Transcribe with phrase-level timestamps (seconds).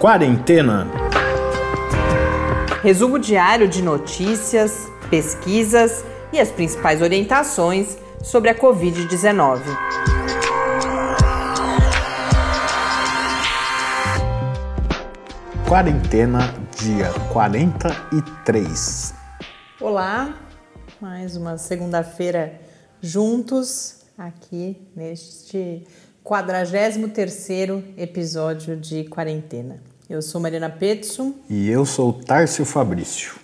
[0.00, 0.86] Quarentena.
[2.84, 9.60] Resumo diário de notícias, pesquisas e as principais orientações sobre a Covid-19.
[15.68, 19.14] Quarentena, dia 43.
[19.80, 20.32] Olá,
[21.00, 22.60] mais uma segunda-feira
[23.02, 25.84] juntos aqui neste
[26.28, 29.82] 43º episódio de Quarentena.
[30.10, 31.32] Eu sou Mariana Petson.
[31.48, 33.36] E eu sou Tárcio Fabrício.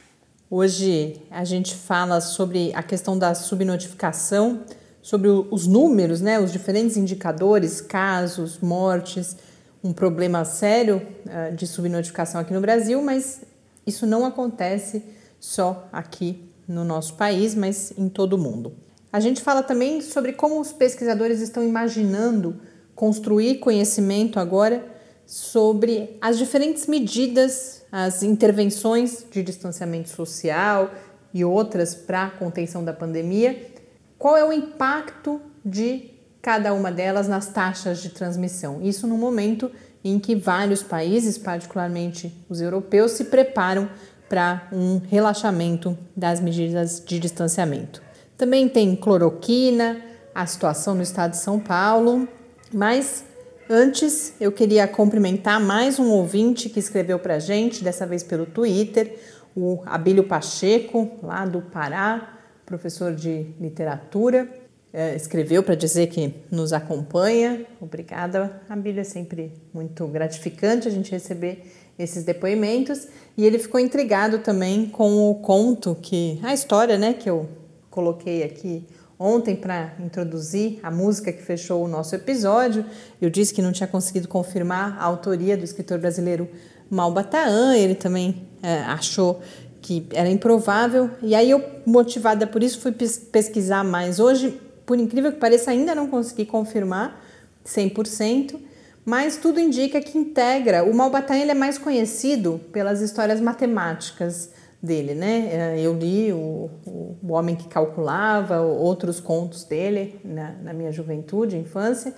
[0.51, 4.65] Hoje a gente fala sobre a questão da subnotificação,
[5.01, 9.35] sobre os números, né, os diferentes indicadores, casos, mortes,
[9.83, 13.41] um problema sério uh, de subnotificação aqui no Brasil, mas
[13.87, 15.03] isso não acontece
[15.41, 18.75] só aqui no nosso país, mas em todo o mundo.
[19.11, 22.61] A gente fala também sobre como os pesquisadores estão imaginando
[22.95, 24.85] construir conhecimento agora
[25.27, 30.91] sobre as diferentes medidas, as intervenções de distanciamento social
[31.33, 33.73] e outras para a contenção da pandemia.
[34.19, 36.11] Qual é o impacto de
[36.41, 38.81] cada uma delas nas taxas de transmissão?
[38.83, 39.71] Isso no momento
[40.05, 43.89] em que vários países, particularmente os europeus, se preparam
[44.29, 48.03] para um relaxamento das medidas de distanciamento.
[48.37, 50.01] Também tem cloroquina,
[50.35, 52.29] a situação no estado de São Paulo,
[52.75, 53.25] mas
[53.69, 59.19] Antes, eu queria cumprimentar mais um ouvinte que escreveu para gente, dessa vez pelo Twitter,
[59.57, 64.47] o Abílio Pacheco, lá do Pará, professor de literatura.
[64.93, 67.65] É, escreveu para dizer que nos acompanha.
[67.81, 69.01] Obrigada, Abílio.
[69.01, 71.65] É sempre muito gratificante a gente receber
[71.99, 73.09] esses depoimentos.
[73.35, 76.39] E ele ficou intrigado também com o conto que.
[76.43, 77.49] a história né, que eu
[77.89, 78.87] coloquei aqui
[79.19, 82.85] ontem para introduzir a música que fechou o nosso episódio.
[83.21, 86.49] Eu disse que não tinha conseguido confirmar a autoria do escritor brasileiro
[86.91, 89.41] Malbataan, ele também é, achou
[89.81, 91.11] que era improvável.
[91.23, 94.19] E aí eu, motivada por isso, fui pesquisar mais.
[94.19, 97.23] Hoje, por incrível que pareça, ainda não consegui confirmar
[97.67, 98.59] 100%,
[99.05, 100.85] mas tudo indica que integra.
[100.85, 104.51] O Malbataan ele é mais conhecido pelas histórias matemáticas
[104.85, 105.49] dele, né?
[105.51, 110.93] É, eu li o, o, o Homem que Calculava, outros contos dele na, na, minha
[110.93, 112.15] juventude, infância,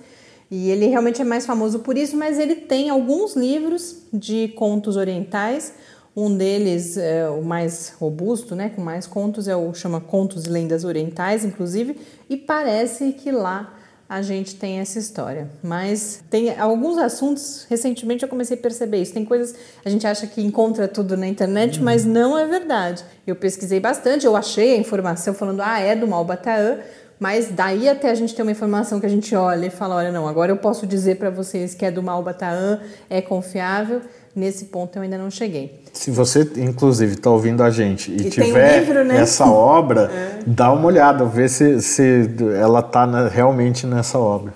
[0.51, 4.95] e ele realmente é mais famoso por isso, mas ele tem alguns livros de contos
[4.95, 5.73] orientais.
[6.15, 10.49] Um deles, é, o mais robusto, né, com mais contos, é o chama Contos e
[10.49, 11.95] Lendas Orientais, inclusive,
[12.27, 13.76] e parece que lá
[14.09, 15.49] a gente tem essa história.
[15.61, 19.13] Mas tem alguns assuntos, recentemente eu comecei a perceber isso.
[19.13, 21.85] Tem coisas, a gente acha que encontra tudo na internet, uhum.
[21.85, 23.03] mas não é verdade.
[23.25, 26.79] Eu pesquisei bastante, eu achei a informação falando, ah, é do Malbataã,
[27.19, 30.11] mas daí até a gente ter uma informação que a gente olha e fala, olha,
[30.11, 32.79] não, agora eu posso dizer para vocês que é do Malbataã,
[33.09, 34.01] é confiável.
[34.37, 35.81] Nesse ponto eu ainda não cheguei.
[35.91, 39.19] Se você, inclusive, está ouvindo a gente e, e tiver um livro, né?
[39.19, 40.41] essa obra, é.
[40.45, 44.53] dá uma olhada, vê se, se ela está realmente nessa obra.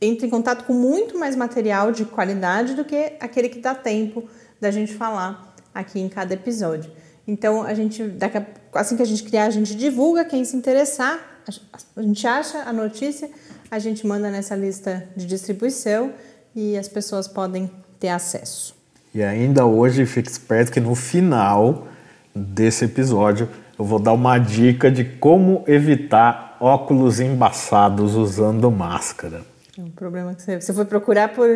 [0.01, 4.23] entra em contato com muito mais material de qualidade do que aquele que dá tempo
[4.59, 6.91] da gente falar aqui em cada episódio.
[7.27, 8.03] Então, a gente,
[8.73, 10.25] assim que a gente criar, a gente divulga.
[10.25, 11.19] Quem se interessar,
[11.95, 13.29] a gente acha a notícia,
[13.69, 16.11] a gente manda nessa lista de distribuição
[16.55, 17.69] e as pessoas podem
[17.99, 18.75] ter acesso.
[19.13, 21.87] E ainda hoje, fique esperto que no final
[22.33, 23.47] desse episódio
[23.77, 29.50] eu vou dar uma dica de como evitar óculos embaçados usando máscara.
[29.77, 31.47] É um problema que você, você foi procurar por,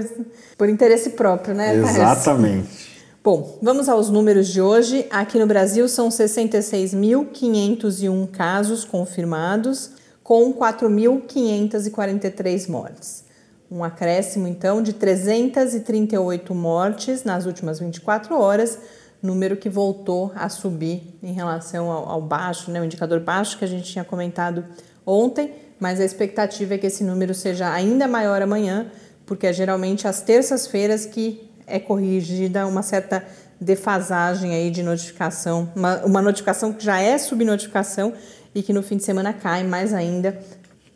[0.58, 1.76] por interesse próprio, né?
[1.76, 2.96] Exatamente.
[3.22, 5.06] Bom, vamos aos números de hoje.
[5.10, 9.92] Aqui no Brasil são 66.501 casos confirmados,
[10.24, 13.26] com 4.543 mortes.
[13.70, 18.80] Um acréscimo, então, de 338 mortes nas últimas 24 horas,
[19.22, 23.66] número que voltou a subir em relação ao, ao baixo, né, o indicador baixo que
[23.66, 24.64] a gente tinha comentado
[25.06, 28.92] ontem mas a expectativa é que esse número seja ainda maior amanhã,
[29.25, 33.25] porque é geralmente às terças-feiras que é corrigida uma certa
[33.60, 38.13] defasagem aí de notificação, uma, uma notificação que já é subnotificação
[38.54, 40.39] e que no fim de semana cai mais ainda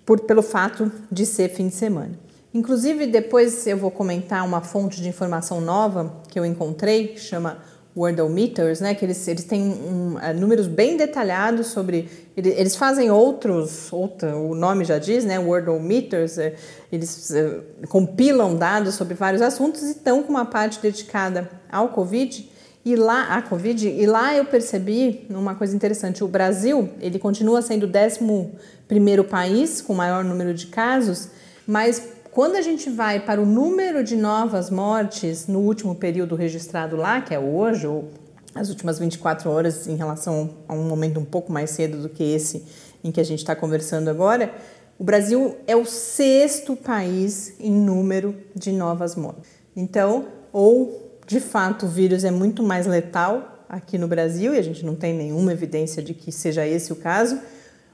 [0.05, 2.11] por, pelo fato de ser fim de semana.
[2.53, 7.59] Inclusive, depois eu vou comentar uma fonte de informação nova que eu encontrei, que chama
[7.99, 8.95] Worldometers, né?
[8.95, 12.07] Que eles, eles têm um, um, números bem detalhados sobre.
[12.37, 15.37] Eles, eles fazem outros, outra, o nome já diz, né?
[15.37, 16.55] Worldometers, é,
[16.89, 17.59] eles é,
[17.89, 22.49] compilam dados sobre vários assuntos e estão com uma parte dedicada ao Covid.
[22.85, 26.23] E lá, a Covid, e lá eu percebi uma coisa interessante.
[26.23, 28.51] O Brasil, ele continua sendo o 11
[28.87, 31.27] primeiro país com maior número de casos,
[31.67, 36.95] mas quando a gente vai para o número de novas mortes no último período registrado
[36.95, 38.09] lá, que é hoje, ou
[38.53, 42.23] as últimas 24 horas em relação a um momento um pouco mais cedo do que
[42.23, 42.63] esse
[43.03, 44.53] em que a gente está conversando agora,
[44.97, 49.49] o Brasil é o sexto país em número de novas mortes.
[49.75, 54.63] Então, ou de fato o vírus é muito mais letal aqui no Brasil, e a
[54.63, 57.39] gente não tem nenhuma evidência de que seja esse o caso,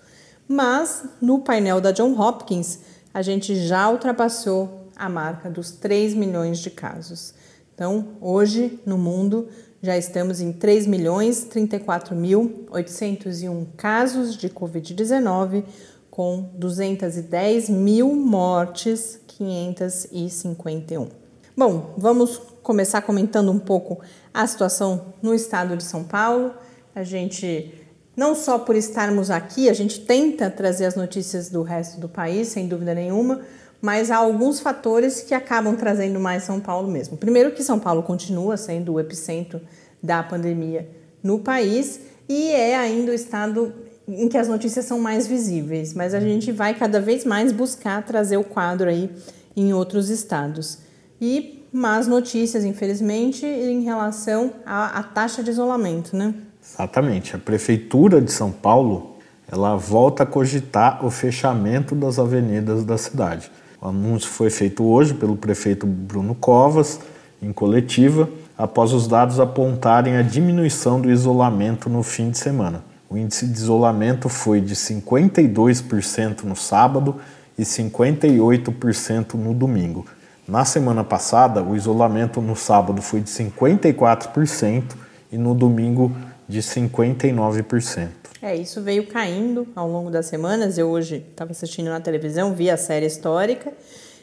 [0.46, 2.78] Mas no painel da John Hopkins,
[3.12, 7.34] a gente já ultrapassou a marca dos 3 milhões de casos.
[7.74, 9.48] Então, hoje no mundo
[9.82, 15.62] já estamos em 3 milhões 34 mil 801 casos de Covid-19,
[16.10, 21.08] com 210 mil mortes, 551.
[21.54, 24.00] Bom, vamos começar comentando um pouco
[24.32, 26.52] a situação no estado de São Paulo.
[26.94, 27.72] A gente,
[28.16, 32.48] não só por estarmos aqui, a gente tenta trazer as notícias do resto do país,
[32.48, 33.42] sem dúvida nenhuma,
[33.80, 37.16] mas há alguns fatores que acabam trazendo mais São Paulo mesmo.
[37.16, 39.60] Primeiro que São Paulo continua sendo o epicentro
[40.02, 40.88] da pandemia
[41.22, 43.72] no país e é ainda o estado
[44.08, 48.04] em que as notícias são mais visíveis, mas a gente vai cada vez mais buscar
[48.04, 49.10] trazer o quadro aí
[49.56, 50.78] em outros estados.
[51.20, 56.34] E más notícias, infelizmente, em relação à, à taxa de isolamento, né?
[56.62, 57.34] Exatamente.
[57.34, 59.16] A prefeitura de São Paulo,
[59.50, 63.50] ela volta a cogitar o fechamento das avenidas da cidade.
[63.86, 66.98] O anúncio foi feito hoje pelo prefeito Bruno Covas,
[67.40, 68.28] em coletiva,
[68.58, 72.82] após os dados apontarem a diminuição do isolamento no fim de semana.
[73.08, 77.14] O índice de isolamento foi de 52% no sábado
[77.56, 80.04] e 58% no domingo.
[80.48, 84.96] Na semana passada, o isolamento no sábado foi de 54%
[85.30, 86.10] e no domingo
[86.48, 88.25] de 59%.
[88.46, 90.78] É, isso veio caindo ao longo das semanas.
[90.78, 93.72] Eu hoje estava assistindo na televisão, vi a série histórica.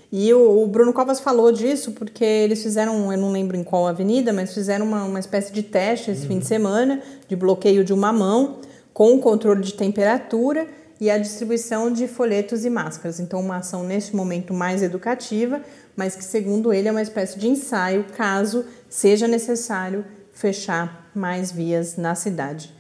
[0.09, 4.31] E o, Bruno Covas falou disso porque eles fizeram, eu não lembro em qual avenida,
[4.31, 6.27] mas fizeram uma, uma espécie de teste esse uhum.
[6.29, 8.59] fim de semana de bloqueio de uma mão
[8.93, 10.69] com controle de temperatura
[11.01, 13.19] e a distribuição de folhetos e máscaras.
[13.19, 15.61] Então, uma ação neste momento mais educativa,
[15.97, 21.97] mas que, segundo ele, é uma espécie de ensaio caso seja necessário fechar mais vias
[21.97, 22.73] na cidade.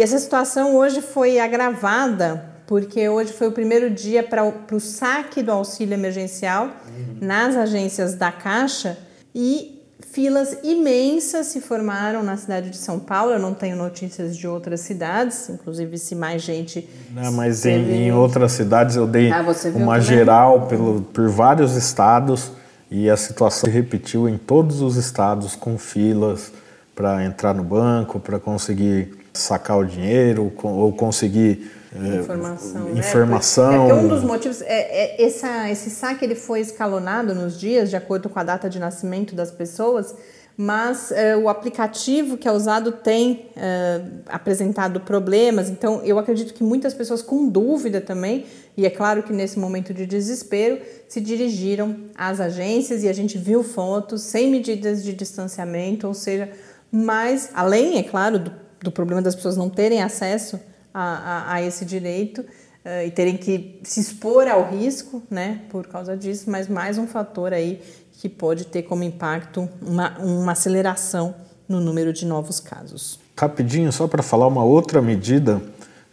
[0.00, 4.42] E essa situação hoje foi agravada porque hoje foi o primeiro dia para
[4.72, 7.16] o saque do auxílio emergencial uhum.
[7.20, 8.96] nas agências da Caixa
[9.34, 9.78] e
[10.10, 13.32] filas imensas se formaram na cidade de São Paulo.
[13.32, 16.88] Eu não tenho notícias de outras cidades, inclusive se mais gente.
[17.10, 22.50] Não, mas em, em, outras cidades eu dei ah, uma geral pelo, por vários estados
[22.90, 26.50] e a situação se repetiu em todos os estados com filas
[26.96, 32.88] para entrar no banco, para conseguir sacar o dinheiro ou conseguir informação.
[32.88, 33.72] É, informação.
[33.72, 37.90] É, porque um dos motivos é, é essa, esse saque ele foi escalonado nos dias
[37.90, 40.14] de acordo com a data de nascimento das pessoas,
[40.56, 45.68] mas é, o aplicativo que é usado tem é, apresentado problemas.
[45.68, 48.44] Então eu acredito que muitas pessoas com dúvida também
[48.76, 53.36] e é claro que nesse momento de desespero se dirigiram às agências e a gente
[53.36, 56.48] viu fotos sem medidas de distanciamento, ou seja,
[56.90, 60.58] mas além é claro do do problema das pessoas não terem acesso
[60.92, 65.86] a, a, a esse direito uh, e terem que se expor ao risco, né, por
[65.86, 67.80] causa disso, mas mais um fator aí
[68.12, 71.34] que pode ter como impacto uma, uma aceleração
[71.68, 73.18] no número de novos casos.
[73.38, 75.62] Rapidinho, só para falar uma outra medida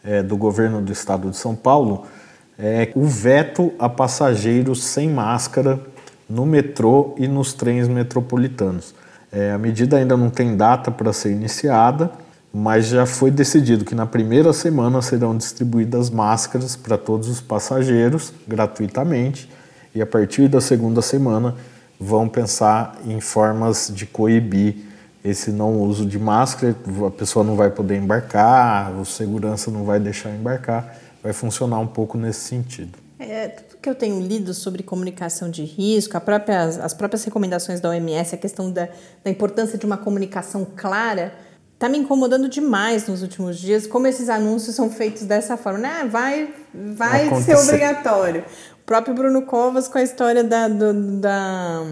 [0.03, 2.05] é, do governo do estado de São Paulo,
[2.57, 5.79] é o veto a passageiros sem máscara
[6.29, 8.95] no metrô e nos trens metropolitanos.
[9.31, 12.11] É, a medida ainda não tem data para ser iniciada,
[12.57, 18.33] mas já foi decidido que na primeira semana serão distribuídas máscaras para todos os passageiros
[18.47, 19.47] gratuitamente
[19.93, 21.53] e a partir da segunda semana
[21.99, 24.75] vão pensar em formas de coibir
[25.23, 29.99] esse não uso de máscara, a pessoa não vai poder embarcar, o segurança não vai
[29.99, 32.97] deixar embarcar, vai funcionar um pouco nesse sentido.
[33.19, 37.89] É, tudo que eu tenho lido sobre comunicação de risco, própria, as próprias recomendações da
[37.89, 38.89] OMS, a questão da,
[39.23, 41.33] da importância de uma comunicação clara,
[41.77, 45.77] está me incomodando demais nos últimos dias, como esses anúncios são feitos dessa forma.
[45.77, 46.09] Né?
[46.11, 48.43] Vai, vai ser obrigatório.
[48.81, 51.83] O próprio Bruno Covas com a história da, do, da,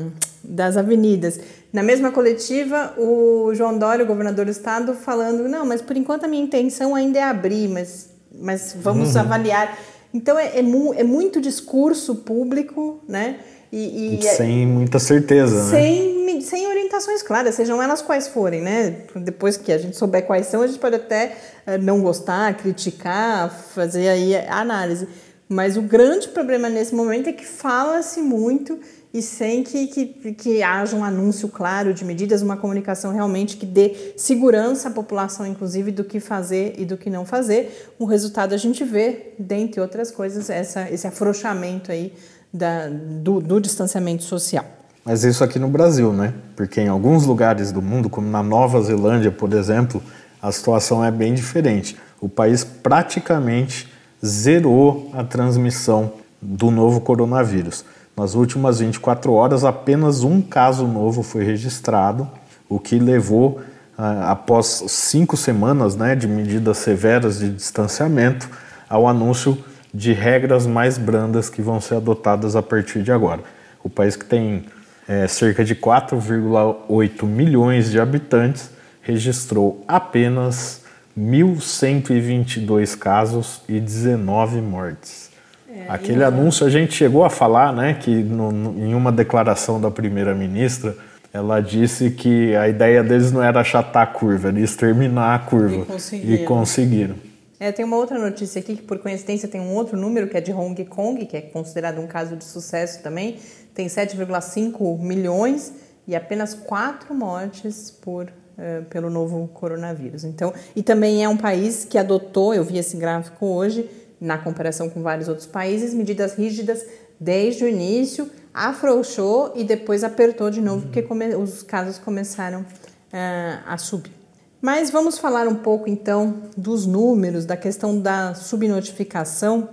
[0.44, 1.39] das avenidas.
[1.72, 6.24] Na mesma coletiva, o João Dória, o governador do estado, falando: não, mas por enquanto
[6.24, 9.22] a minha intenção ainda é abrir, mas, mas vamos uhum.
[9.22, 9.77] avaliar.
[10.12, 13.39] Então é, é, mu é, muito discurso público, né?
[13.72, 16.41] E, e é sem muita certeza, sem, né?
[16.41, 18.98] Sem orientações claras, sejam elas quais forem, né?
[19.15, 23.50] Depois que a gente souber quais são, a gente pode até uh, não gostar, criticar,
[23.50, 25.07] fazer aí a análise.
[25.48, 28.79] Mas o grande problema nesse momento é que fala-se muito
[29.15, 33.65] e sem que, que, que haja um anúncio claro de medidas, uma comunicação realmente que
[33.65, 37.93] dê segurança à população, inclusive, do que fazer e do que não fazer.
[37.98, 42.12] O resultado a gente vê, dentre outras coisas, essa, esse afrouxamento aí
[42.56, 44.66] da, do, do distanciamento social.
[45.04, 46.34] Mas isso aqui no Brasil, né?
[46.56, 50.02] Porque em alguns lugares do mundo, como na Nova Zelândia, por exemplo,
[50.42, 51.98] a situação é bem diferente.
[52.20, 53.92] O país praticamente
[54.26, 57.86] zerou a transmissão do novo coronavírus.
[58.18, 62.28] Nas últimas 24 horas, apenas um caso novo foi registrado,
[62.70, 63.62] o que levou,
[63.98, 68.50] ah, após cinco semanas né, de medidas severas de distanciamento,
[68.90, 69.58] ao anúncio
[69.96, 73.42] de regras mais brandas que vão ser adotadas a partir de agora.
[73.82, 74.66] O país que tem
[75.08, 78.72] é, cerca de 4,8 milhões de habitantes
[79.02, 80.84] registrou apenas
[81.18, 85.30] 1.122 casos e 19 mortes.
[85.70, 89.80] É, Aquele anúncio a gente chegou a falar, né, que no, no, em uma declaração
[89.80, 90.94] da primeira-ministra,
[91.32, 95.84] ela disse que a ideia deles não era achatar a curva, era exterminar a curva.
[95.84, 96.34] E conseguiram.
[96.34, 97.16] E conseguiram.
[97.60, 100.42] É, tem uma outra notícia aqui que, por coincidência, tem um outro número que é
[100.42, 103.40] de Hong Kong, que é considerado um caso de sucesso também.
[103.74, 105.74] Tem 7,5 milhões
[106.08, 110.24] e apenas quatro mortes por uh, pelo novo coronavírus.
[110.24, 114.90] Então, e também é um país que adotou, eu vi esse gráfico hoje, na comparação
[114.90, 116.86] com vários outros países, medidas rígidas
[117.20, 121.06] desde o início, afrouxou e depois apertou de novo, porque
[121.38, 124.25] os casos começaram uh, a subir.
[124.65, 129.69] Mas vamos falar um pouco então dos números, da questão da subnotificação.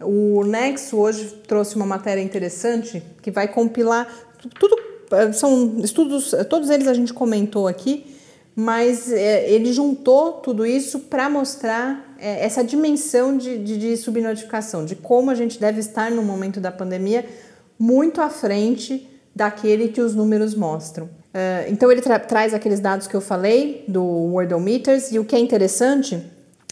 [0.00, 4.08] O Nexo hoje trouxe uma matéria interessante que vai compilar
[4.58, 4.76] tudo,
[5.12, 8.12] eh, são estudos, todos eles a gente comentou aqui,
[8.56, 14.84] mas é, ele juntou tudo isso para mostrar é, essa dimensão de, de, de, subnotificação,
[14.84, 17.24] de como a gente deve estar no momento da pandemia
[17.78, 21.08] muito à frente daquele que os números mostram.
[21.34, 25.34] Uh, então ele tra traz aqueles dados que eu falei do Worldometers e o que
[25.34, 26.22] é interessante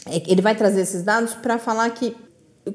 [0.05, 2.15] é que ele vai trazer esses dados para falar que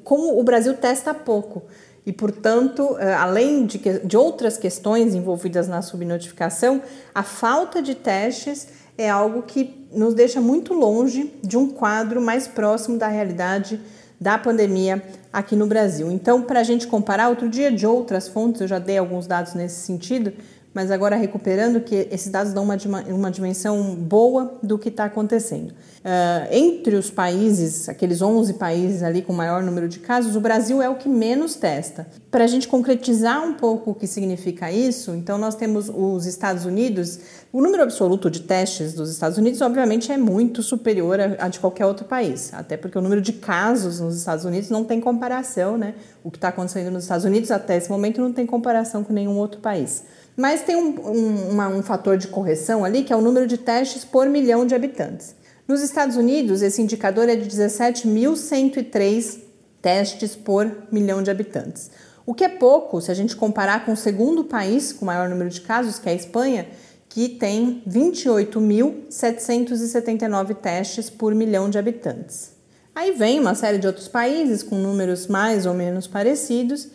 [0.05, 1.63] como o Brasil testa pouco
[2.09, 6.81] e, portanto, além de, de outras questões envolvidas na subnotificação,
[7.15, 12.49] a falta de testes é algo que nos deixa muito longe de um quadro mais
[12.49, 13.79] próximo da realidade
[14.21, 15.03] da pandemia
[15.33, 16.11] aqui no Brasil.
[16.11, 19.55] Então, para a gente comparar, outro dia de outras fontes, eu já dei alguns dados
[19.55, 20.33] nesse sentido,
[20.79, 22.77] mas agora recuperando que esses dados dão uma,
[23.09, 25.73] uma dimensão boa do que está acontecendo.
[25.73, 30.81] Uh, entre os países, aqueles 11 países ali com maior número de casos, o Brasil
[30.81, 32.07] é o que menos testa.
[32.31, 36.65] Para a gente concretizar um pouco o que significa isso, então nós temos os Estados
[36.65, 37.19] Unidos,
[37.53, 41.59] o número absoluto de testes dos Estados Unidos, obviamente, é muito superior a, a de
[41.59, 45.77] qualquer outro país, até porque o número de casos nos Estados Unidos não tem comparação,
[45.77, 45.95] né?
[46.23, 49.37] O que está acontecendo nos Estados Unidos até esse momento não tem comparação com nenhum
[49.39, 50.05] outro país.
[50.39, 53.59] Mas tem um, um, uma, um fator de correção ali, que é o número de
[53.59, 55.35] testes por milhão de habitantes.
[55.67, 59.41] Nos Estados Unidos, esse indicador é de 17.103
[59.83, 61.91] testes por milhão de habitantes.
[62.25, 65.51] O que é pouco se a gente comparar com o segundo país com maior número
[65.51, 66.69] de casos, que é a Espanha,
[67.09, 72.53] que tem 28.779 testes por milhão de habitantes.
[72.95, 76.87] Aí vem uma série de outros países com números mais ou menos parecidos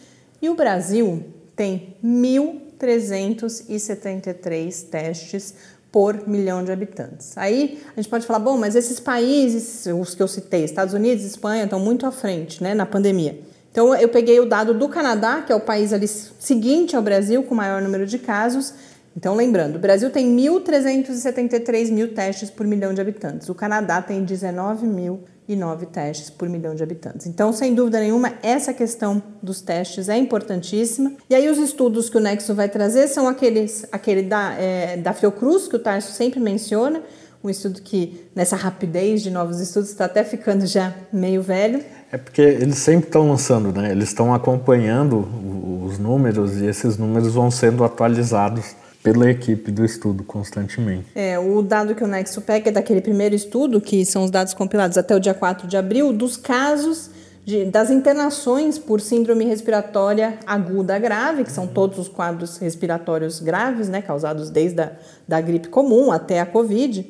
[0.41, 1.25] e o Brasil
[1.57, 1.97] tem
[2.87, 5.53] 1.373 testes
[5.91, 7.37] por milhão de habitantes.
[7.37, 11.23] Aí a gente pode falar, bom, mas esses países, os que eu citei, Estados Unidos,
[11.23, 13.39] Espanha, estão muito à frente, né, na pandemia.
[13.71, 17.43] Então eu peguei o dado do Canadá, que é o país ali seguinte ao Brasil
[17.43, 18.73] com maior número de casos,
[19.15, 24.23] Então, lembrando, o Brasil tem 1.373 mil testes por milhão de habitantes, o Canadá tem
[24.23, 27.27] 19 mil e 9 testes por milhão de habitantes.
[27.27, 31.13] Então, sem dúvida nenhuma, essa questão dos testes é importantíssima.
[31.29, 35.13] E aí, os estudos que o Nexo vai trazer são aqueles, aquele da, é, da
[35.13, 37.01] Fiocruz, que o Tarso sempre menciona,
[37.43, 41.83] um estudo que, nessa rapidez de novos estudos, está até ficando já meio velho.
[42.09, 43.91] É porque eles sempre estão lançando, né?
[43.91, 45.27] Eles estão acompanhando
[45.85, 51.05] os números e esses números vão sendo atualizados pela equipe do estudo constantemente.
[51.13, 54.53] É, o dado que o Nexo pega é daquele primeiro estudo, que são os dados
[54.53, 57.09] compilados até o dia 4 de abril, dos casos
[57.45, 63.89] de, das internações por síndrome respiratória aguda grave, que são todos os quadros respiratórios graves,
[63.89, 64.93] né, causados desde a
[65.27, 67.05] da gripe comum até a Covid.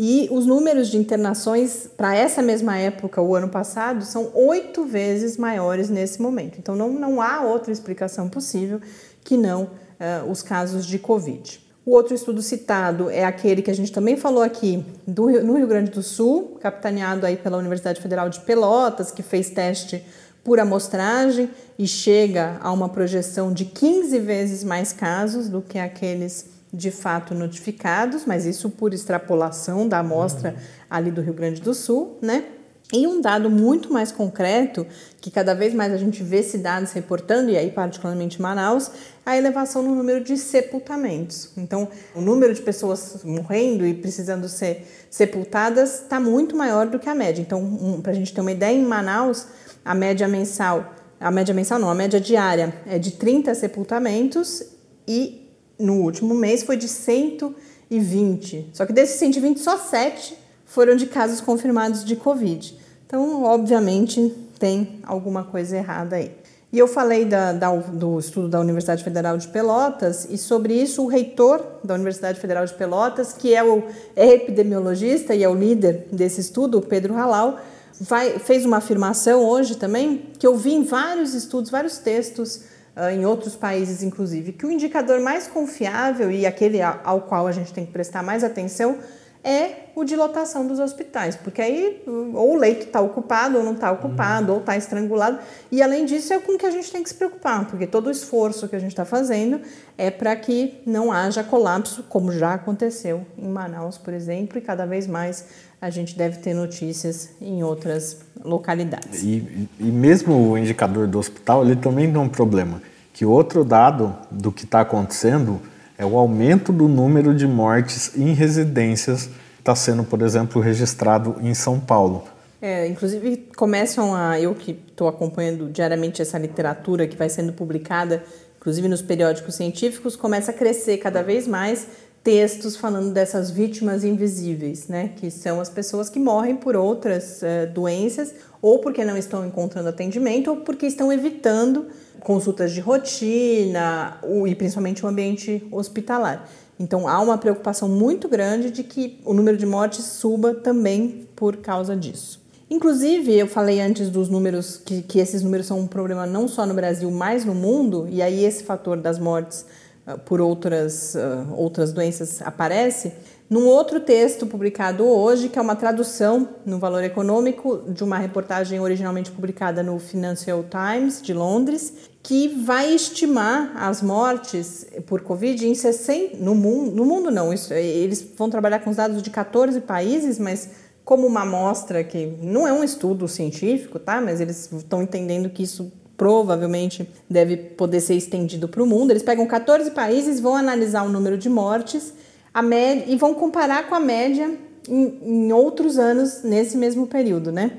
[0.00, 5.36] E os números de internações para essa mesma época, o ano passado, são oito vezes
[5.36, 6.56] maiores nesse momento.
[6.58, 8.80] Então, não, não há outra explicação possível
[9.28, 11.60] que não uh, os casos de Covid.
[11.84, 15.66] O outro estudo citado é aquele que a gente também falou aqui do, no Rio
[15.66, 20.02] Grande do Sul, capitaneado aí pela Universidade Federal de Pelotas, que fez teste
[20.42, 26.46] por amostragem e chega a uma projeção de 15 vezes mais casos do que aqueles
[26.72, 30.56] de fato notificados, mas isso por extrapolação da amostra
[30.88, 32.44] ali do Rio Grande do Sul, né?
[32.90, 34.86] E um dado muito mais concreto,
[35.20, 38.90] que cada vez mais a gente vê cidades reportando, e aí particularmente Manaus,
[39.26, 41.50] a elevação no número de sepultamentos.
[41.54, 47.10] Então, o número de pessoas morrendo e precisando ser sepultadas está muito maior do que
[47.10, 47.42] a média.
[47.42, 49.46] Então, um, para a gente ter uma ideia, em Manaus,
[49.84, 54.62] a média mensal, a média mensal não, a média diária é de 30 sepultamentos
[55.06, 55.46] e
[55.78, 58.70] no último mês foi de 120.
[58.72, 62.78] Só que desses 120, só 7 foram de casos confirmados de Covid.
[63.06, 66.30] Então, obviamente, tem alguma coisa errada aí.
[66.70, 71.02] E eu falei da, da, do estudo da Universidade Federal de Pelotas, e sobre isso
[71.02, 73.84] o reitor da Universidade Federal de Pelotas, que é o
[74.14, 77.58] é epidemiologista e é o líder desse estudo, Pedro Halal,
[77.98, 82.56] vai, fez uma afirmação hoje também, que eu vi em vários estudos, vários textos,
[82.94, 87.52] uh, em outros países inclusive, que o indicador mais confiável e aquele ao qual a
[87.52, 88.98] gente tem que prestar mais atenção
[89.42, 93.72] é o de lotação dos hospitais, porque aí ou o leito está ocupado ou não
[93.72, 94.54] está ocupado, uhum.
[94.54, 95.38] ou está estrangulado.
[95.70, 98.10] E além disso, é com que a gente tem que se preocupar, porque todo o
[98.10, 99.60] esforço que a gente está fazendo
[99.96, 104.86] é para que não haja colapso, como já aconteceu em Manaus, por exemplo, e cada
[104.86, 105.46] vez mais
[105.80, 109.22] a gente deve ter notícias em outras localidades.
[109.22, 114.16] E, e mesmo o indicador do hospital, ele também tem um problema, que outro dado
[114.30, 115.60] do que está acontecendo
[115.98, 121.52] é o aumento do número de mortes em residências está sendo, por exemplo, registrado em
[121.52, 122.24] São Paulo.
[122.62, 128.22] É, inclusive começam a eu que estou acompanhando diariamente essa literatura que vai sendo publicada,
[128.58, 131.86] inclusive nos periódicos científicos, começa a crescer cada vez mais
[132.24, 135.12] textos falando dessas vítimas invisíveis, né?
[135.16, 139.88] Que são as pessoas que morrem por outras uh, doenças ou porque não estão encontrando
[139.88, 141.86] atendimento ou porque estão evitando
[142.20, 146.48] consultas de rotina e principalmente o ambiente hospitalar.
[146.78, 151.56] Então há uma preocupação muito grande de que o número de mortes suba também por
[151.56, 152.40] causa disso.
[152.70, 156.66] Inclusive, eu falei antes dos números, que, que esses números são um problema não só
[156.66, 159.64] no Brasil, mas no mundo, e aí esse fator das mortes
[160.06, 163.12] uh, por outras, uh, outras doenças aparece.
[163.50, 168.78] Num outro texto publicado hoje, que é uma tradução no Valor Econômico de uma reportagem
[168.78, 175.74] originalmente publicada no Financial Times de Londres, que vai estimar as mortes por Covid em
[175.74, 179.80] 60, no mundo, no mundo não, isso, eles vão trabalhar com os dados de 14
[179.80, 180.68] países, mas
[181.02, 184.20] como uma amostra que não é um estudo científico, tá?
[184.20, 189.10] Mas eles estão entendendo que isso provavelmente deve poder ser estendido para o mundo.
[189.10, 192.12] Eles pegam 14 países, vão analisar o número de mortes
[192.58, 197.52] a média, e vão comparar com a média em, em outros anos nesse mesmo período,
[197.52, 197.70] né?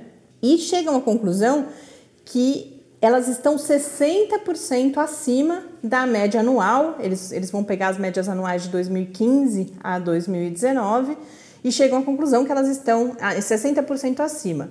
[0.42, 1.66] E chegam à conclusão
[2.24, 6.96] que elas estão 60% acima da média anual.
[7.02, 11.18] Eles, eles vão pegar as médias anuais de 2015 a 2019
[11.62, 14.70] e chegam à conclusão que elas estão 60% acima.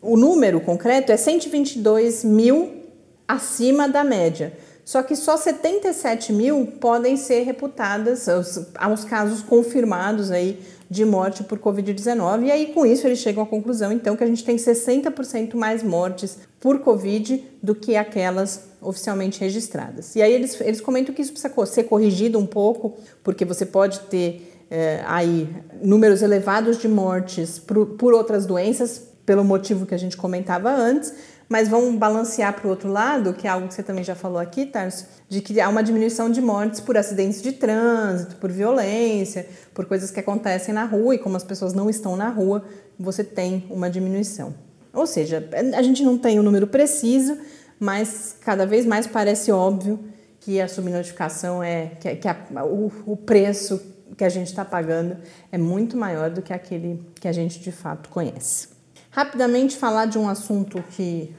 [0.00, 2.80] O número concreto é 122 mil
[3.28, 4.56] acima da média.
[4.90, 8.28] Só que só 77 mil podem ser reputadas
[8.74, 12.46] aos casos confirmados aí de morte por Covid-19.
[12.46, 15.84] E aí, com isso, eles chegam à conclusão, então, que a gente tem 60% mais
[15.84, 20.16] mortes por Covid do que aquelas oficialmente registradas.
[20.16, 24.00] E aí eles, eles comentam que isso precisa ser corrigido um pouco, porque você pode
[24.00, 25.48] ter é, aí
[25.80, 31.14] números elevados de mortes por, por outras doenças, pelo motivo que a gente comentava antes,
[31.50, 34.38] mas vão balancear para o outro lado, que é algo que você também já falou
[34.38, 39.48] aqui, Tarso, de que há uma diminuição de mortes por acidentes de trânsito, por violência,
[39.74, 42.64] por coisas que acontecem na rua e como as pessoas não estão na rua,
[42.96, 44.54] você tem uma diminuição.
[44.94, 45.44] Ou seja,
[45.76, 47.36] a gente não tem o um número preciso,
[47.80, 49.98] mas cada vez mais parece óbvio
[50.38, 53.82] que a subnotificação é que, que a, o, o preço
[54.16, 55.16] que a gente está pagando
[55.50, 58.68] é muito maior do que aquele que a gente de fato conhece.
[59.10, 61.34] Rapidamente falar de um assunto que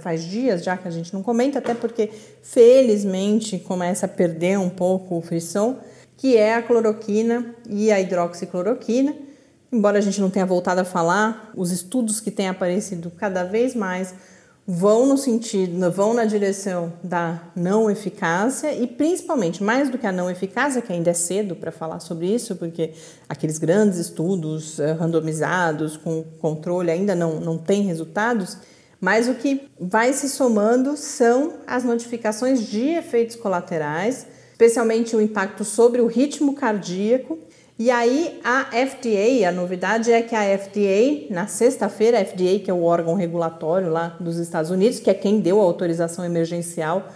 [0.00, 2.10] faz dias já que a gente não comenta, até porque
[2.42, 5.78] felizmente começa a perder um pouco o frisson,
[6.16, 9.14] que é a cloroquina e a hidroxicloroquina.
[9.72, 13.74] Embora a gente não tenha voltado a falar, os estudos que têm aparecido cada vez
[13.74, 14.14] mais
[14.66, 20.12] vão no sentido, vão na direção da não eficácia e principalmente mais do que a
[20.12, 22.92] não eficácia, que ainda é cedo para falar sobre isso, porque
[23.28, 28.56] aqueles grandes estudos eh, randomizados com controle ainda não, não têm resultados,
[29.02, 35.64] mas o que vai se somando são as notificações de efeitos colaterais, especialmente o impacto
[35.64, 37.36] sobre o ritmo cardíaco.
[37.76, 42.70] E aí a FDA, a novidade é que a FDA, na sexta-feira, a FDA, que
[42.70, 47.08] é o órgão regulatório lá dos Estados Unidos, que é quem deu a autorização emergencial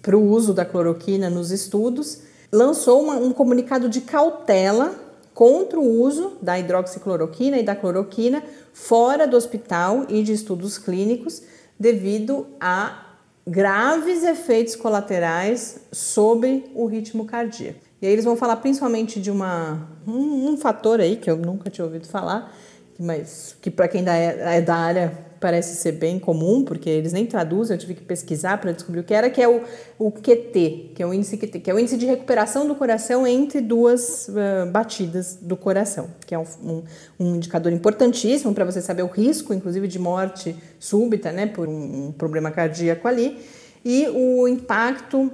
[0.00, 2.20] para o uso da cloroquina nos estudos,
[2.52, 4.94] lançou uma, um comunicado de cautela
[5.34, 8.42] contra o uso da hidroxicloroquina e da cloroquina
[8.72, 11.42] fora do hospital e de estudos clínicos
[11.78, 13.06] devido a
[13.46, 17.80] graves efeitos colaterais sobre o ritmo cardíaco.
[18.00, 21.70] E aí eles vão falar principalmente de uma, um, um fator aí que eu nunca
[21.70, 22.54] tinha ouvido falar,
[22.98, 27.26] mas que para quem é, é da área parece ser bem comum, porque eles nem
[27.26, 29.60] traduzem, eu tive que pesquisar para descobrir o que era, que é o,
[29.98, 33.26] o QT, que é o índice QT, que é o índice de recuperação do coração
[33.26, 36.82] entre duas uh, batidas do coração, que é um, um,
[37.18, 42.06] um indicador importantíssimo para você saber o risco, inclusive, de morte súbita, né, por um,
[42.06, 43.36] um problema cardíaco ali,
[43.84, 45.28] e o impacto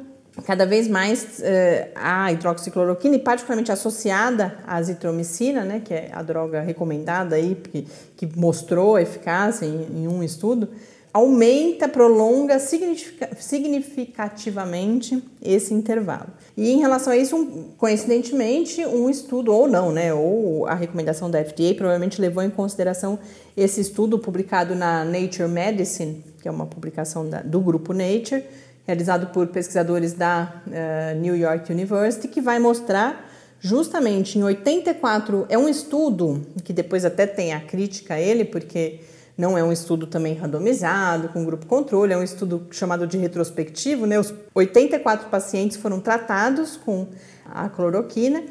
[0.44, 6.22] cada vez mais uh, a hidroxicloroquina e particularmente associada à azitromicina, né, que é a
[6.22, 10.68] droga recomendada aí, que, que mostrou eficácia em, em um estudo,
[11.12, 16.28] aumenta, prolonga significativamente esse intervalo.
[16.56, 21.28] E em relação a isso, um, coincidentemente, um estudo, ou não, né, ou a recomendação
[21.30, 23.18] da FDA provavelmente levou em consideração
[23.56, 28.44] esse estudo publicado na Nature Medicine, que é uma publicação da, do grupo Nature,
[28.88, 35.58] realizado por pesquisadores da uh, New York University, que vai mostrar justamente em 84, é
[35.58, 39.00] um estudo que depois até tem a crítica a ele, porque
[39.36, 44.06] não é um estudo também randomizado, com grupo controle, é um estudo chamado de retrospectivo,
[44.06, 44.18] né?
[44.18, 47.08] Os 84 pacientes foram tratados com
[47.44, 48.42] a cloroquina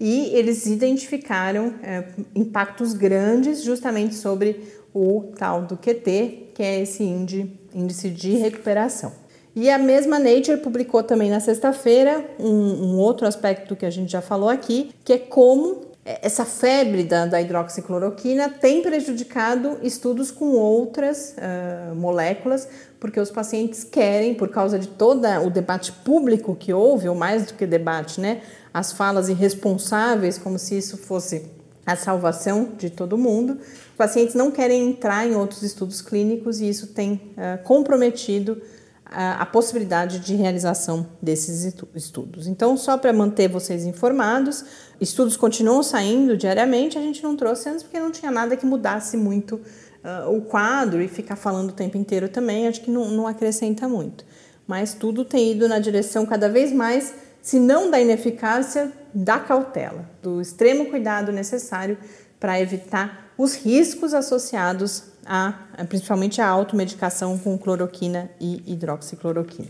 [0.00, 7.04] e eles identificaram é, impactos grandes justamente sobre o tal do QT, que é esse
[7.04, 9.23] índice de recuperação.
[9.56, 14.10] E a mesma Nature publicou também na sexta-feira um, um, outro aspecto que a gente
[14.10, 20.52] já falou aqui, que é como essa febre da, da hidroxicloroquina tem prejudicado estudos com
[20.52, 22.68] outras uh, moléculas,
[23.00, 27.46] porque os pacientes querem, por causa de todo o debate público que houve, ou mais
[27.46, 31.46] do que debate, né, as falas irresponsáveis, como se isso fosse
[31.86, 36.68] a salvação de todo mundo, os pacientes não querem entrar em outros estudos clínicos e
[36.68, 38.60] isso tem uh, comprometido
[39.04, 42.46] a, possibilidade de realização desses estudos.
[42.46, 44.64] Então, só para manter vocês informados,
[45.00, 49.16] estudos continuam saindo diariamente, a gente não trouxe antes porque não tinha nada que mudasse
[49.16, 53.26] muito uh, o quadro e ficar falando o tempo inteiro também, acho que não, não
[53.26, 54.24] acrescenta muito.
[54.66, 60.08] Mas tudo tem ido na direção cada vez mais, se não da ineficácia, da cautela,
[60.22, 61.98] do extremo cuidado necessário
[62.40, 65.54] para evitar os riscos associados a,
[65.88, 69.68] principalmente a automedicação com cloroquina e hidroxicloroquina.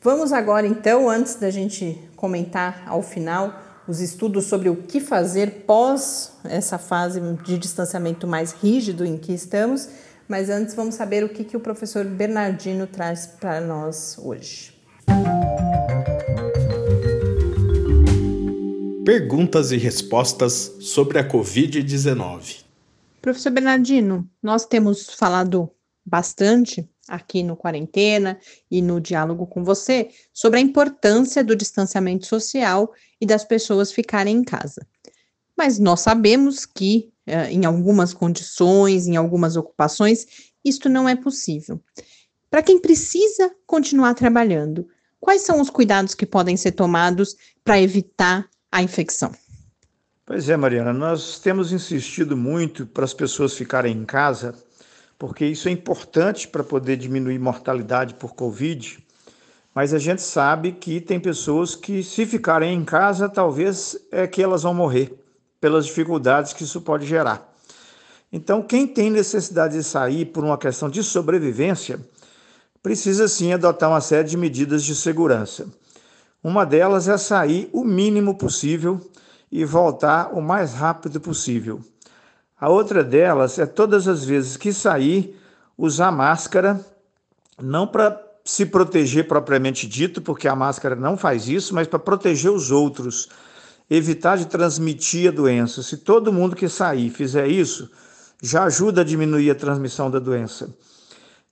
[0.00, 5.64] Vamos agora então, antes da gente comentar ao final os estudos sobre o que fazer
[5.66, 9.88] pós essa fase de distanciamento mais rígido em que estamos,
[10.28, 14.72] mas antes vamos saber o que, que o professor Bernardino traz para nós hoje.
[19.04, 22.63] Perguntas e respostas sobre a Covid-19.
[23.24, 25.70] Professor Bernardino, nós temos falado
[26.04, 28.38] bastante aqui no Quarentena
[28.70, 34.36] e no diálogo com você sobre a importância do distanciamento social e das pessoas ficarem
[34.36, 34.86] em casa.
[35.56, 40.26] Mas nós sabemos que, eh, em algumas condições, em algumas ocupações,
[40.62, 41.80] isto não é possível.
[42.50, 44.86] Para quem precisa continuar trabalhando,
[45.18, 47.34] quais são os cuidados que podem ser tomados
[47.64, 49.32] para evitar a infecção?
[50.26, 54.54] Pois é, Mariana, nós temos insistido muito para as pessoas ficarem em casa,
[55.18, 59.04] porque isso é importante para poder diminuir mortalidade por Covid.
[59.74, 64.42] Mas a gente sabe que tem pessoas que, se ficarem em casa, talvez é que
[64.42, 65.12] elas vão morrer
[65.60, 67.46] pelas dificuldades que isso pode gerar.
[68.32, 72.00] Então, quem tem necessidade de sair por uma questão de sobrevivência,
[72.82, 75.66] precisa sim adotar uma série de medidas de segurança.
[76.42, 78.98] Uma delas é sair o mínimo possível
[79.54, 81.80] e voltar o mais rápido possível.
[82.60, 85.38] A outra delas é todas as vezes que sair,
[85.78, 86.84] usar máscara,
[87.62, 92.50] não para se proteger propriamente dito, porque a máscara não faz isso, mas para proteger
[92.50, 93.28] os outros,
[93.88, 95.84] evitar de transmitir a doença.
[95.84, 97.88] Se todo mundo que sair fizer isso,
[98.42, 100.68] já ajuda a diminuir a transmissão da doença.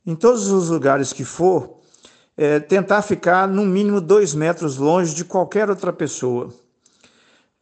[0.04, 1.78] Em todos os lugares que for,
[2.36, 6.52] é, tentar ficar no mínimo dois metros longe de qualquer outra pessoa.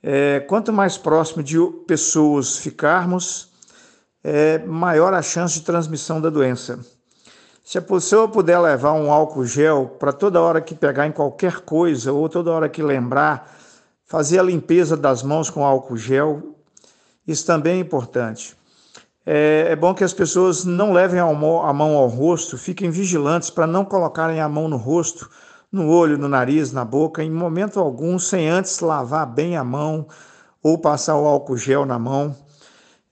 [0.02, 3.50] É, quanto mais próximo de pessoas ficarmos,
[4.24, 6.80] é, maior a chance de transmissão da doença.
[7.62, 11.60] Se a pessoa puder levar um álcool gel para toda hora que pegar em qualquer
[11.60, 13.56] coisa ou toda hora que lembrar,
[14.04, 16.56] fazer a limpeza das mãos com álcool gel,
[17.26, 18.56] isso também é importante.
[19.24, 23.66] É, é bom que as pessoas não levem a mão ao rosto, fiquem vigilantes para
[23.66, 25.30] não colocarem a mão no rosto,
[25.70, 30.06] no olho, no nariz, na boca, em momento algum, sem antes lavar bem a mão
[30.62, 32.37] ou passar o álcool gel na mão.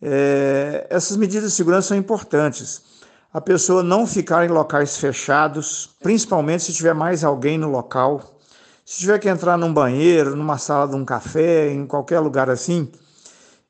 [0.00, 2.88] É, essas medidas de segurança são importantes
[3.32, 8.40] a pessoa não ficar em locais fechados, principalmente se tiver mais alguém no local.
[8.84, 12.90] Se tiver que entrar num banheiro, numa sala de um café, em qualquer lugar assim,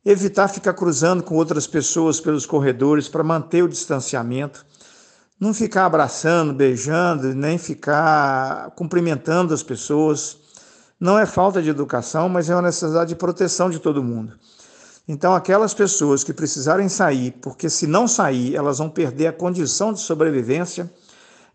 [0.04, 4.64] evitar ficar cruzando com outras pessoas pelos corredores para manter o distanciamento.
[5.40, 10.36] Não ficar abraçando, beijando, nem ficar cumprimentando as pessoas.
[10.98, 14.36] Não é falta de educação, mas é uma necessidade de proteção de todo mundo.
[15.06, 19.92] Então, aquelas pessoas que precisarem sair, porque se não sair, elas vão perder a condição
[19.92, 20.90] de sobrevivência,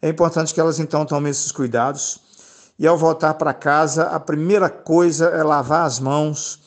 [0.02, 2.20] é importante que elas então tomem esses cuidados.
[2.80, 6.60] E ao voltar para casa, a primeira coisa é lavar as mãos,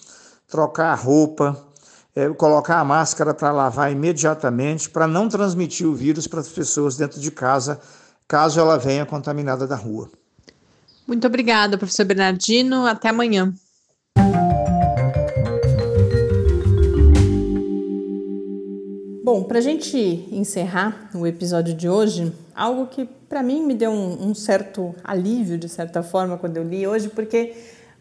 [0.46, 1.65] trocar a roupa,
[2.16, 6.96] é, colocar a máscara para lavar imediatamente, para não transmitir o vírus para as pessoas
[6.96, 7.78] dentro de casa,
[8.26, 10.10] caso ela venha contaminada da rua.
[11.06, 12.86] Muito obrigada, professor Bernardino.
[12.86, 13.52] Até amanhã.
[19.22, 19.98] Bom, para a gente
[20.32, 25.58] encerrar o episódio de hoje, algo que para mim me deu um, um, certo alívio,
[25.58, 27.54] de certa forma, quando eu li hoje, porque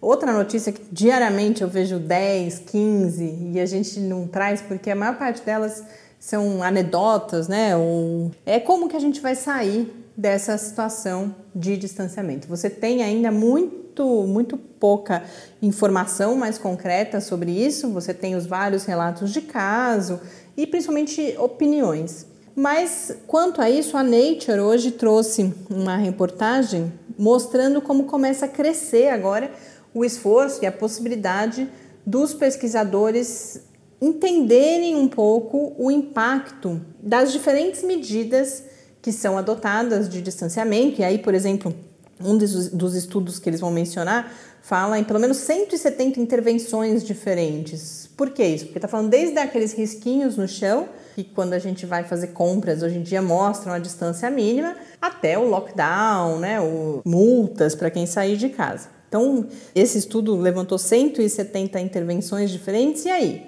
[0.06, 4.96] outra notícia que diariamente eu vejo 10, 15 e a gente não traz, porque a
[4.96, 5.84] maior parte delas
[6.20, 7.76] são anedotas, né?
[7.76, 12.48] Ou é como que a gente vai sair dessa situação de distanciamento.
[12.48, 15.24] Você tem ainda muito, muito pouca
[15.62, 20.20] informação mais concreta sobre isso, você tem os vários relatos de caso
[20.56, 22.28] e principalmente opiniões.
[22.56, 29.10] Mas quanto a isso, a Nature hoje trouxe uma reportagem mostrando como começa a crescer
[29.10, 29.52] agora
[29.96, 31.68] o esforço e a possibilidade
[32.06, 33.62] dos pesquisadores
[34.02, 38.64] entenderem um pouco o impacto das diferentes medidas
[39.02, 41.00] que são adotadas de distanciamento.
[41.00, 41.74] E aí, por exemplo,
[42.22, 44.32] um dos estudos que eles vão mencionar
[44.62, 48.10] fala em pelo menos 170 intervenções diferentes.
[48.18, 48.66] Por que isso?
[48.66, 52.84] Porque está falando desde aqueles risquinhos no chão, que quando a gente vai fazer compras
[52.84, 58.06] hoje em dia mostram a distância mínima, até o lockdown, né, o multas para quem
[58.06, 58.95] sair de casa.
[59.08, 63.48] Então, esse estudo levantou 170 intervenções diferentes, e aí?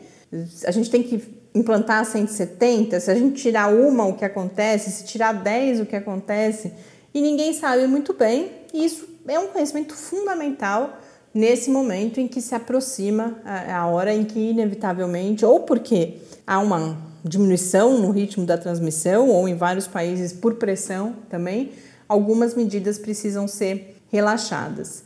[0.66, 1.24] A gente tem que
[1.56, 3.00] implantar 170?
[3.00, 4.92] Se a gente tirar uma, o que acontece?
[4.92, 6.72] Se tirar 10, o que acontece?
[7.14, 11.00] E ninguém sabe muito bem, e isso é um conhecimento fundamental
[11.34, 16.98] nesse momento em que se aproxima a, hora em que, inevitavelmente, ou porque há uma
[17.24, 21.72] diminuição no ritmo da transmissão, ou em vários países por pressão também,
[22.08, 25.04] algumas medidas precisam ser relaxadas.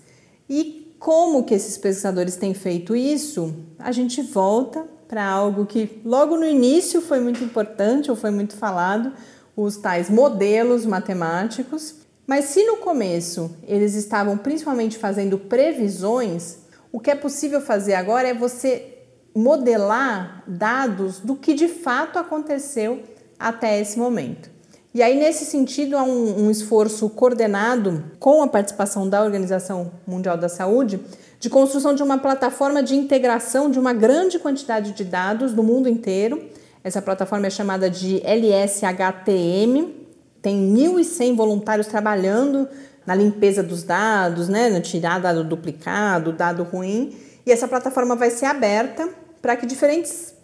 [0.51, 3.55] E como que esses pesquisadores têm feito isso?
[3.79, 8.55] A gente volta para algo que logo no início foi muito importante ou foi muito
[8.55, 9.11] falado,
[9.55, 16.59] os tais modelos matemáticos mas se no começo eles estavam principalmente fazendo previsões,
[16.89, 18.99] o que é possível fazer agora é você
[19.35, 23.03] modelar dados do que de fato aconteceu
[23.37, 24.49] até esse momento.
[24.93, 30.37] E aí, nesse sentido, há um, um, esforço coordenado com a participação da Organização Mundial
[30.37, 30.99] da Saúde
[31.39, 35.87] de construção de uma plataforma de integração de uma grande quantidade de dados do mundo
[35.87, 36.43] inteiro.
[36.83, 39.95] Essa plataforma é chamada de LSHTM,
[40.41, 42.67] tem 1.100 voluntários trabalhando
[43.05, 47.15] na limpeza dos dados, né, na tirar dado duplicado, dado ruim.
[47.45, 49.07] E essa plataforma vai ser aberta
[49.41, 50.35] para que diferentes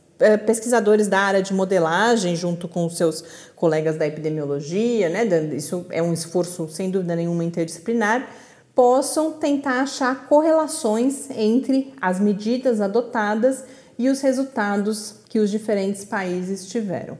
[0.45, 3.23] pesquisadores da área de modelagem, junto com seus
[3.56, 5.25] colegas da epidemiologia, né?
[5.56, 8.30] Isso é um esforço, sem dúvida nenhuma, interdisciplinar,
[8.73, 13.63] possam tentar achar correlações entre as medidas adotadas
[13.97, 17.17] e os resultados que os diferentes países tiveram.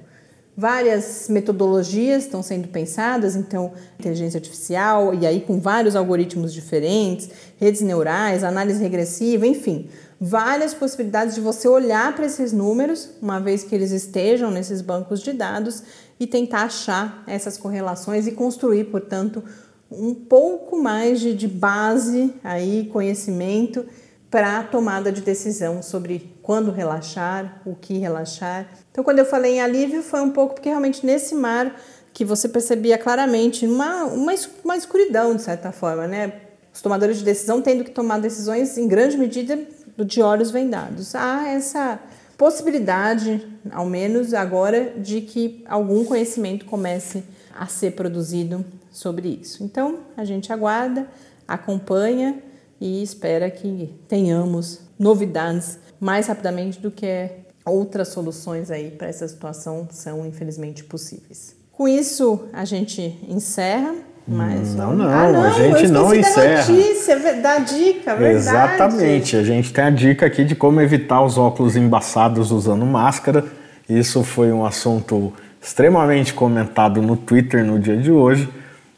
[0.56, 7.82] Várias metodologias estão sendo pensadas, então, inteligência artificial, e aí com vários algoritmos diferentes, redes
[7.82, 9.88] neurais, análise regressiva, enfim,
[10.20, 15.22] várias possibilidades de você olhar para esses números, uma vez que eles estejam nesses bancos
[15.22, 15.84] de dados,
[16.20, 19.44] e tentar achar essas correlações e construir, portanto,
[19.92, 23.86] um pouco mais de, de base aí, conhecimento
[24.30, 28.68] para a tomada de decisão sobre quando relaxar, o que relaxar.
[28.92, 31.80] Então, quando eu falei em alívio, foi um pouco porque realmente nesse mar
[32.14, 36.34] que você percebia claramente uma, uma, uma escuridão, de certa forma, né?
[36.74, 39.58] Os tomadores de decisão tendo que tomar decisões em grande medida
[40.06, 41.16] de olhos vendados.
[41.16, 42.00] Há essa
[42.38, 47.24] possibilidade, ao menos agora, de que algum conhecimento comece
[47.58, 49.64] a ser produzido sobre isso.
[49.64, 51.08] Então, a gente aguarda,
[51.48, 52.42] acompanha
[52.80, 57.30] e espera que tenhamos novidades mais rapidamente do que
[57.66, 61.56] outras soluções aí para essa situação são infelizmente possíveis.
[61.72, 63.96] Com isso, a gente encerra
[64.28, 66.64] mais não, não, ah, não, a gente não encerra.
[66.64, 68.36] Da notícia, da dica, verdade.
[68.36, 73.46] Exatamente, a gente tem a dica aqui de como evitar os óculos embaçados usando máscara.
[73.88, 78.50] Isso foi um assunto extremamente comentado no Twitter no dia de hoje.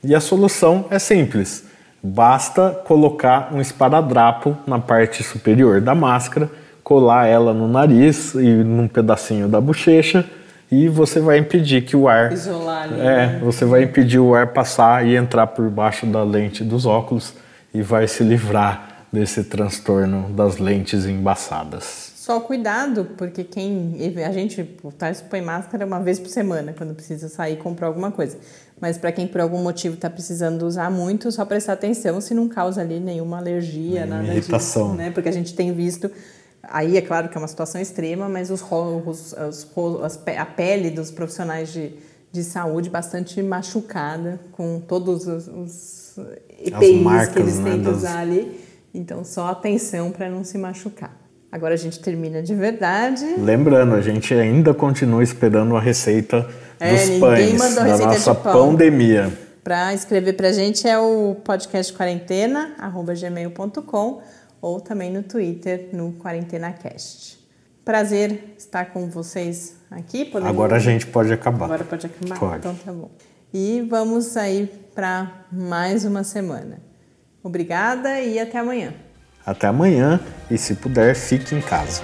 [0.04, 1.70] E a solução é simples
[2.02, 6.50] Basta colocar um esparadrapo na parte superior da máscara,
[6.82, 10.26] colar ela no nariz e num pedacinho da bochecha
[10.72, 13.40] e você vai impedir que o ar isolar ali, é, né?
[13.42, 17.34] você vai impedir o ar passar e entrar por baixo da lente dos óculos
[17.74, 22.10] e vai se livrar desse transtorno das lentes embaçadas.
[22.16, 24.64] Só cuidado, porque quem a gente
[25.00, 28.38] tá, põe máscara uma vez por semana quando precisa sair comprar alguma coisa.
[28.80, 32.48] Mas para quem por algum motivo está precisando usar muito, só prestar atenção se não
[32.48, 34.90] causa ali nenhuma alergia, nenhuma nada irritação.
[34.90, 35.10] disso, né?
[35.10, 36.12] Porque a gente tem visto
[36.64, 41.10] Aí é claro que é uma situação extrema, mas os, os, os, a pele dos
[41.10, 41.94] profissionais de,
[42.32, 46.18] de saúde bastante machucada com todos os, os
[46.60, 48.60] EPIs marcas, que eles têm né, que usar ali.
[48.94, 51.16] Então, só atenção para não se machucar.
[51.52, 53.26] Agora a gente termina de verdade.
[53.38, 56.48] Lembrando, a gente ainda continua esperando a receita
[56.80, 59.32] é, dos pães da nossa pandemia.
[59.64, 64.22] Para escrever para a gente é o podcast quarentena, arroba gmail.com
[64.62, 67.40] ou também no Twitter, no QuarentenaCast.
[67.84, 70.26] Prazer estar com vocês aqui.
[70.26, 70.52] Podemos...
[70.52, 71.66] Agora a gente pode acabar.
[71.66, 72.40] Agora pode acabar?
[72.40, 72.58] Pode.
[72.58, 73.10] Então tá bom.
[73.54, 76.80] E vamos aí para mais uma semana.
[77.42, 78.94] Obrigada e até amanhã.
[79.46, 80.20] Até amanhã
[80.52, 82.04] e se puder, fique em casa.